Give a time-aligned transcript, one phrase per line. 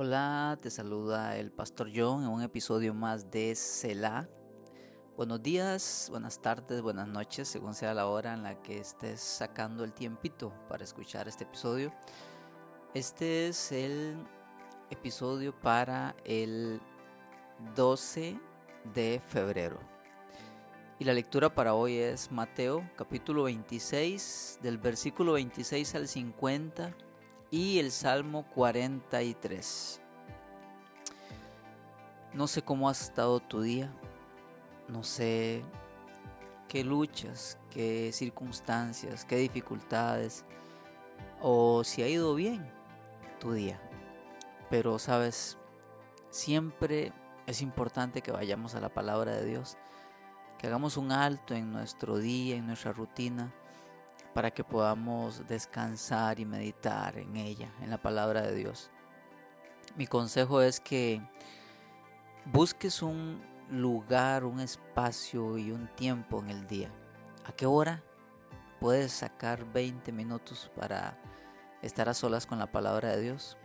[0.00, 4.28] Hola, te saluda el Pastor John en un episodio más de Selah.
[5.16, 9.82] Buenos días, buenas tardes, buenas noches, según sea la hora en la que estés sacando
[9.82, 11.92] el tiempito para escuchar este episodio.
[12.94, 14.16] Este es el
[14.88, 16.80] episodio para el
[17.74, 18.38] 12
[18.94, 19.80] de febrero.
[21.00, 27.07] Y la lectura para hoy es Mateo capítulo 26, del versículo 26 al 50
[27.50, 30.00] y el Salmo 43.
[32.34, 33.90] No sé cómo ha estado tu día,
[34.88, 35.62] no sé
[36.68, 40.44] qué luchas, qué circunstancias, qué dificultades,
[41.40, 42.70] o si ha ido bien
[43.40, 43.80] tu día.
[44.68, 45.56] Pero sabes,
[46.28, 47.12] siempre
[47.46, 49.78] es importante que vayamos a la palabra de Dios,
[50.58, 53.54] que hagamos un alto en nuestro día, en nuestra rutina
[54.34, 58.90] para que podamos descansar y meditar en ella, en la palabra de Dios.
[59.96, 61.20] Mi consejo es que
[62.44, 66.90] busques un lugar, un espacio y un tiempo en el día.
[67.46, 68.02] ¿A qué hora
[68.80, 71.18] puedes sacar 20 minutos para
[71.82, 73.56] estar a solas con la palabra de Dios?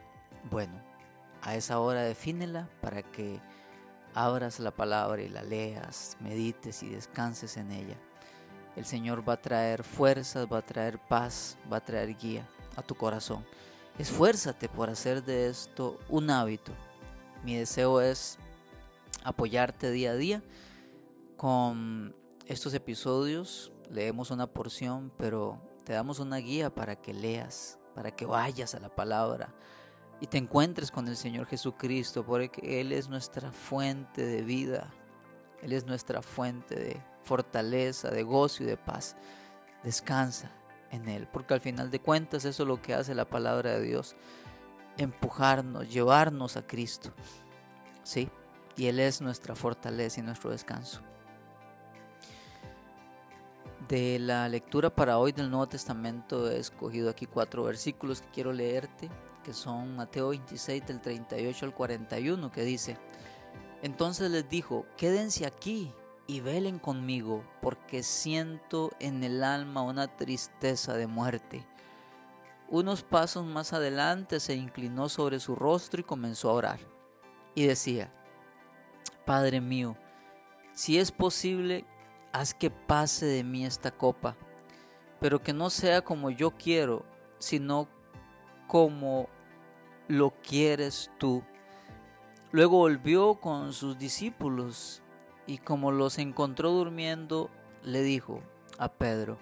[0.50, 0.81] Bueno,
[1.42, 3.42] a esa hora defínela para que
[4.14, 7.98] abras la palabra y la leas, medites y descanses en ella.
[8.75, 12.81] El Señor va a traer fuerzas, va a traer paz, va a traer guía a
[12.81, 13.45] tu corazón.
[13.99, 16.71] Esfuérzate por hacer de esto un hábito.
[17.43, 18.39] Mi deseo es
[19.23, 20.43] apoyarte día a día
[21.38, 22.15] con
[22.47, 23.71] estos episodios.
[23.91, 28.80] Leemos una porción, pero te damos una guía para que leas, para que vayas a
[28.80, 29.53] la palabra
[30.23, 34.89] y te encuentres con el Señor Jesucristo, porque Él es nuestra fuente de vida.
[35.61, 39.16] Él es nuestra fuente de fortaleza, de gozo y de paz.
[39.83, 40.52] Descansa
[40.91, 43.81] en Él, porque al final de cuentas eso es lo que hace la palabra de
[43.81, 44.15] Dios,
[44.97, 47.11] empujarnos, llevarnos a Cristo.
[48.03, 48.30] ¿Sí?
[48.75, 51.02] Y Él es nuestra fortaleza y nuestro descanso.
[53.87, 58.53] De la lectura para hoy del Nuevo Testamento he escogido aquí cuatro versículos que quiero
[58.53, 59.09] leerte,
[59.43, 62.98] que son Mateo 26 del 38 al 41, que dice,
[63.81, 65.93] entonces les dijo, quédense aquí
[66.26, 71.67] y velen conmigo, porque siento en el alma una tristeza de muerte.
[72.70, 76.80] Unos pasos más adelante se inclinó sobre su rostro y comenzó a orar.
[77.56, 78.11] Y decía,
[79.26, 79.95] Padre mío,
[80.73, 81.86] si es posible,
[82.32, 84.36] haz que pase de mí esta copa,
[85.20, 87.05] pero que no sea como yo quiero,
[87.38, 87.88] sino
[88.67, 89.30] como
[90.08, 91.44] lo quieres tú.
[92.52, 95.02] Luego volvió con sus discípulos
[95.48, 97.49] y como los encontró durmiendo,
[97.83, 98.42] le dijo
[98.77, 99.37] a Pedro,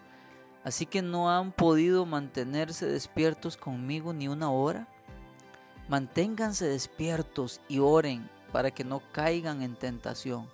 [0.64, 4.88] ¿así que no han podido mantenerse despiertos conmigo ni una hora?
[5.88, 10.48] Manténganse despiertos y oren para que no caigan en tentación.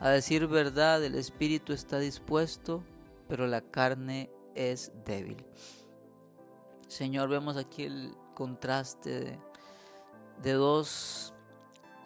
[0.00, 2.84] A decir verdad, el espíritu está dispuesto,
[3.28, 5.44] pero la carne es débil.
[6.86, 9.38] Señor, vemos aquí el contraste
[10.42, 11.34] de, dos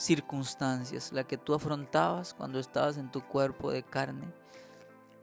[0.02, 4.26] circunstancias, la que tú afrontabas cuando estabas en tu cuerpo de carne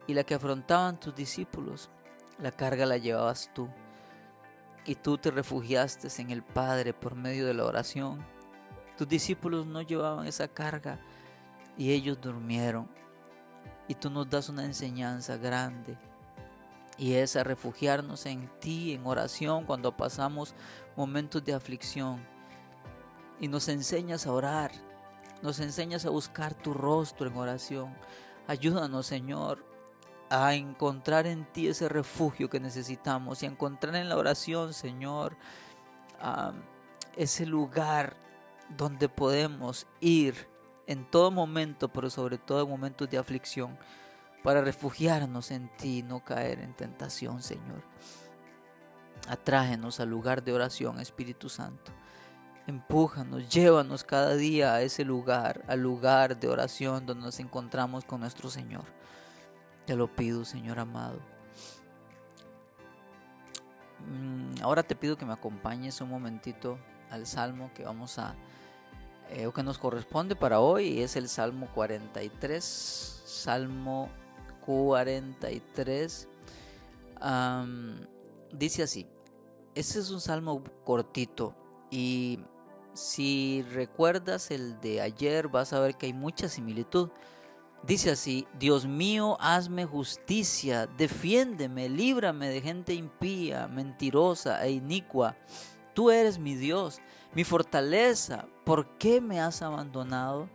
[0.06, 1.90] y la que afrontaban tus discípulos.
[2.38, 3.68] La carga la llevabas tú
[4.86, 8.24] y tú te refugiaste en el Padre por medio de la oración.
[8.96, 10.98] Tus discípulos no llevaban esa carga
[11.76, 12.88] y ellos durmieron.
[13.86, 15.98] Y tú nos das una enseñanza grande
[16.96, 20.54] y es a refugiarnos en ti en oración cuando pasamos
[20.96, 22.20] momentos de aflicción
[23.40, 24.70] y nos enseñas a orar,
[25.42, 27.96] nos enseñas a buscar tu rostro en oración.
[28.46, 29.64] Ayúdanos, Señor,
[30.28, 35.36] a encontrar en ti ese refugio que necesitamos y a encontrar en la oración, Señor,
[37.16, 38.16] ese lugar
[38.76, 40.48] donde podemos ir
[40.86, 43.78] en todo momento, pero sobre todo en momentos de aflicción,
[44.42, 47.82] para refugiarnos en ti y no caer en tentación, Señor.
[49.28, 51.92] Atrágenos al lugar de oración, Espíritu Santo.
[52.70, 58.20] Empújanos, llévanos cada día a ese lugar, al lugar de oración donde nos encontramos con
[58.20, 58.84] nuestro Señor.
[59.86, 61.18] Te lo pido, Señor amado.
[64.08, 66.78] Mm, ahora te pido que me acompañes un momentito
[67.10, 68.36] al salmo que vamos a,
[69.30, 72.62] eh, o que nos corresponde para hoy, es el Salmo 43.
[73.24, 74.08] Salmo
[74.64, 76.28] 43.
[78.52, 79.08] dice así,
[79.74, 81.56] este es un salmo cortito
[81.90, 82.38] y
[82.92, 87.10] si recuerdas el de ayer, vas a ver que hay mucha similitud.
[87.82, 95.36] Dice así, Dios mío, hazme justicia, defiéndeme, líbrame de gente impía, mentirosa e inicua,
[95.94, 97.00] Tú eres mi Dios,
[97.34, 98.46] mi fortaleza.
[98.64, 100.48] ¿Por qué me has abandonado?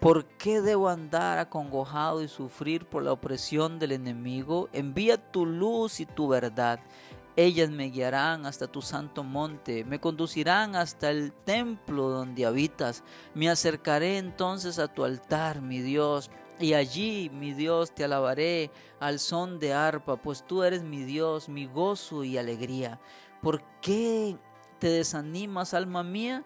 [0.00, 4.68] ¿Por qué debo andar acongojado y sufrir por la opresión del enemigo?
[4.72, 6.78] Envía tu luz y tu verdad.
[7.38, 13.04] Ellas me guiarán hasta tu santo monte, me conducirán hasta el templo donde habitas.
[13.32, 19.20] Me acercaré entonces a tu altar, mi Dios, y allí, mi Dios, te alabaré al
[19.20, 22.98] son de arpa, pues tú eres mi Dios, mi gozo y alegría.
[23.40, 24.36] ¿Por qué
[24.80, 26.44] te desanimas, alma mía?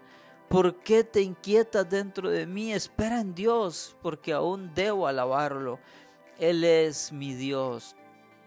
[0.50, 2.71] ¿Por qué te inquietas dentro de mí?
[2.71, 5.79] Espera en Dios, porque aún debo alabarlo.
[6.39, 7.97] Él es mi Dios.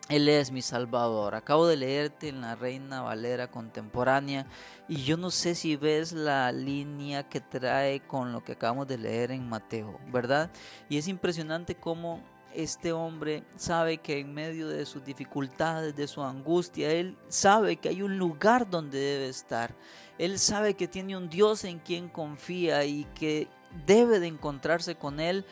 [0.07, 1.33] Él es mi Salvador.
[1.33, 4.45] Acabo de leerte en la Reina Valera contemporánea
[4.87, 8.99] y yo no sé si ves la línea que trae con lo que acabamos de
[8.99, 10.51] leer en Mateo, ¿verdad?
[10.89, 12.21] Y es impresionante cómo
[12.53, 17.89] este hombre sabe que en medio de sus dificultades, de su angustia, él sabe que
[17.89, 19.73] hay un lugar donde debe estar.
[20.19, 23.47] Él sabe que tiene un Dios en quien confía y que
[23.87, 25.45] debe de encontrarse con él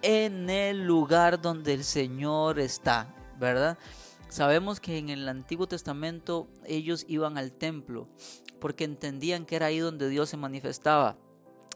[0.00, 3.78] en el lugar donde el Señor está, ¿verdad?
[4.28, 8.08] Sabemos que en el Antiguo Testamento ellos iban al templo
[8.60, 11.16] porque entendían que era ahí donde Dios se manifestaba.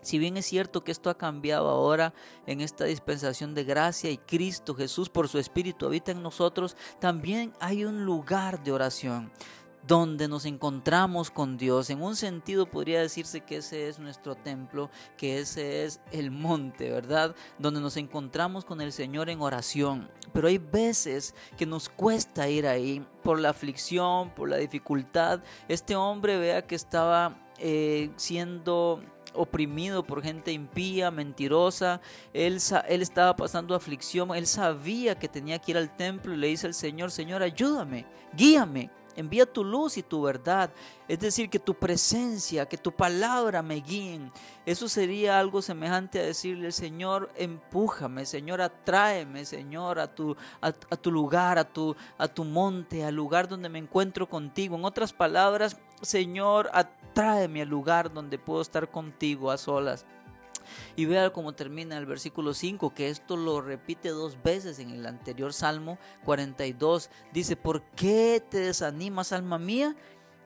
[0.02, 2.14] Si bien es cierto que esto ha cambiado ahora
[2.46, 7.52] en esta dispensación de gracia y Cristo Jesús por su Espíritu habita en nosotros, también
[7.60, 9.30] hay un lugar de oración
[9.87, 11.91] donde nos encontramos con Dios.
[11.91, 16.91] En un sentido podría decirse que ese es nuestro templo, que ese es el monte,
[16.91, 17.35] ¿verdad?
[17.59, 20.11] Donde nos encontramos con el Señor en oración.
[20.32, 25.43] Pero hay veces que nos cuesta ir ahí por la aflicción, por la dificultad.
[25.69, 29.03] Este hombre vea que estaba eh, siendo
[29.35, 32.00] oprimido por gente impía, mentirosa.
[32.32, 34.35] Él, él estaba pasando aflicción.
[34.35, 38.06] Él sabía que tenía que ir al templo y le dice al Señor, Señor, ayúdame,
[38.35, 38.91] guíame.
[39.20, 40.70] Envía tu luz y tu verdad.
[41.06, 44.32] Es decir, que tu presencia, que tu palabra me guíen.
[44.67, 51.11] Eso sería algo semejante a decirle, Señor, empújame, Señor, atráeme, Señor, a tu, a, tu
[51.11, 54.76] lugar, a tu, a tu monte, al lugar donde me encuentro contigo.
[54.76, 60.06] En otras palabras, Señor, atráeme al lugar donde puedo estar contigo a solas.
[60.96, 65.06] Y vea cómo termina el versículo 5, que esto lo repite dos veces en el
[65.06, 67.11] anterior Salmo 42.
[67.32, 69.96] Dice, ¿por qué te desanimas, alma mía?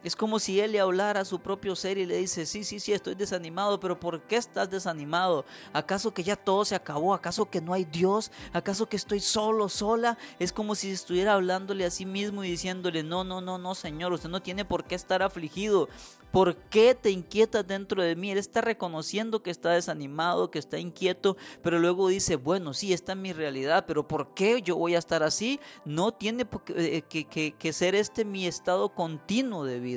[0.04, 2.78] Es como si él le hablara a su propio ser y le dice, sí, sí,
[2.78, 5.46] sí, estoy desanimado, pero ¿por qué estás desanimado?
[5.72, 7.14] ¿Acaso que ya todo se acabó?
[7.14, 8.30] ¿Acaso que no hay Dios?
[8.52, 10.18] ¿Acaso que estoy solo, sola?
[10.38, 14.12] Es como si estuviera hablándole a sí mismo y diciéndole, no, no, no, no, Señor,
[14.12, 15.88] usted no tiene por qué estar afligido.
[16.34, 18.32] ¿Por qué te inquietas dentro de mí?
[18.32, 23.12] Él está reconociendo que está desanimado, que está inquieto, pero luego dice, bueno, sí, esta
[23.12, 25.60] es mi realidad, pero ¿por qué yo voy a estar así?
[25.84, 29.93] No tiene eh, que, que ser este mi estado continuo de vida.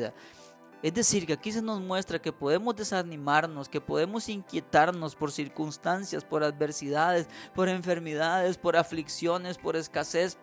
[0.83, 6.23] Es decir, que aquí se nos muestra que podemos desanimarnos, que podemos inquietarnos por circunstancias,
[6.23, 10.37] por adversidades, por enfermedades, por aflicciones, por escasez,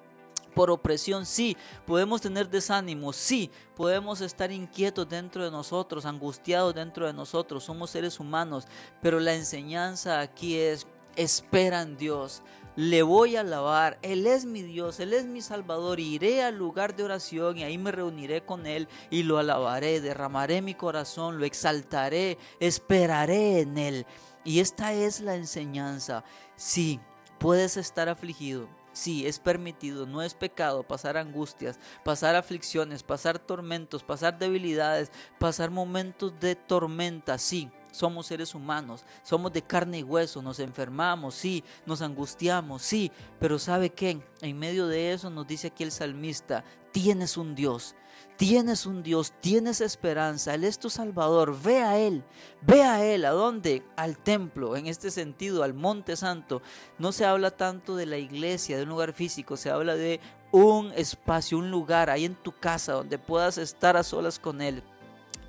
[0.55, 7.07] por opresión, sí, podemos tener desánimo, sí, podemos estar inquietos dentro de nosotros, angustiados dentro
[7.07, 8.67] de nosotros, somos seres humanos,
[9.03, 10.87] pero la enseñanza aquí es,
[11.17, 12.43] espera en Dios,
[12.77, 16.97] le voy a alabar, Él es mi Dios, Él es mi Salvador, iré al lugar
[16.97, 21.45] de oración y ahí me reuniré con Él y lo alabaré, derramaré mi corazón, lo
[21.45, 24.07] exaltaré, esperaré en Él.
[24.45, 26.25] Y esta es la enseñanza.
[26.57, 27.01] Sí,
[27.39, 34.05] puedes estar afligido, Sí, es permitido, no es pecado pasar angustias, pasar aflicciones, pasar tormentos,
[34.05, 37.73] pasar debilidades, pasar momentos de tormenta, sí.
[37.95, 43.59] Somos seres humanos, somos de carne y hueso, nos enfermamos, sí, nos angustiamos, sí, pero
[43.59, 44.21] ¿sabe qué?
[44.41, 47.95] En medio de eso nos dice aquí el salmista, tienes un Dios
[48.37, 52.25] Tienes un Dios, tienes esperanza, Él es tu Salvador, ve a Él,
[52.63, 53.85] ve a Él, ¿a dónde?
[53.95, 56.61] Al templo, en este sentido, al Monte Santo.
[56.99, 60.19] No se habla tanto de la iglesia, de un lugar físico, se habla de
[60.51, 64.83] un espacio, un lugar ahí en tu casa donde puedas estar a solas con Él.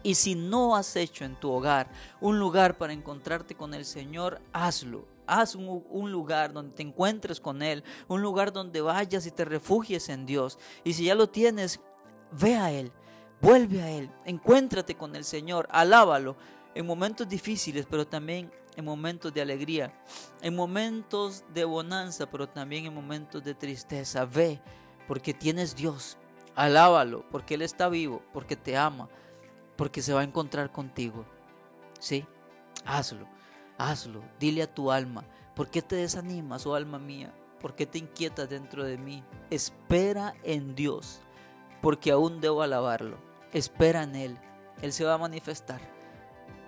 [0.06, 1.90] Y si no has hecho en tu hogar
[2.22, 5.08] un lugar para encontrarte con el Señor, hazlo.
[5.28, 9.44] Haz un, un, lugar donde te encuentres con Él, un lugar donde vayas y te
[9.44, 10.60] refugies en Dios.
[10.84, 11.80] Y si ya lo tienes,
[12.32, 12.92] Ve a Él,
[13.42, 16.36] vuelve a Él, encuéntrate con el Señor, alábalo
[16.74, 19.94] en momentos difíciles, pero también en momentos de alegría,
[20.42, 24.26] en momentos de bonanza, pero también en momentos de tristeza.
[24.26, 24.60] Ve,
[25.08, 26.18] porque tienes Dios,
[26.56, 29.08] alábalo, porque Él está vivo, porque te ama,
[29.76, 31.26] porque se va a encontrar contigo.
[32.00, 32.26] ¿Sí?
[32.86, 33.28] Hazlo,
[33.78, 37.34] hazlo, dile a tu alma, ¿por qué te desanimas, oh alma mía?
[37.60, 39.24] ¿Por qué te inquietas dentro de mí?
[39.50, 41.22] Espera en Dios,
[41.82, 43.18] porque aún debo alabarlo.
[43.54, 44.38] Espera en Él,
[44.82, 45.82] Él se va a manifestar,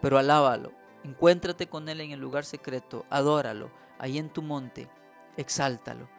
[0.01, 0.71] pero alábalo,
[1.03, 4.89] encuéntrate con Él en el lugar secreto, adóralo, ahí en tu monte,
[5.35, 6.09] exáltalo,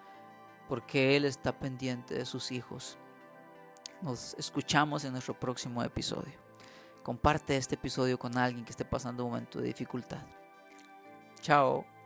[0.69, 2.99] porque Él está pendiente de sus hijos.
[4.03, 6.48] Nos escuchamos en nuestro próximo episodio.
[7.03, 10.23] Comparte este episodio con alguien que esté pasando un momento de dificultad.
[11.41, 11.98] Chao.